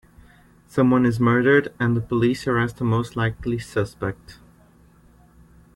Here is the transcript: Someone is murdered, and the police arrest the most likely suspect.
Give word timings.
Someone 0.67 1.05
is 1.05 1.19
murdered, 1.19 1.71
and 1.79 1.95
the 1.95 2.01
police 2.01 2.47
arrest 2.47 2.77
the 2.77 2.83
most 2.83 3.15
likely 3.15 3.59
suspect. 3.59 4.39